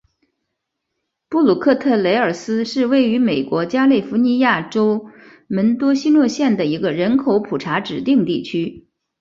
[1.29, 5.05] 布鲁克特雷尔斯是位于美国加利福尼亚州
[5.47, 8.87] 门多西诺县的一个人口普查指定地区。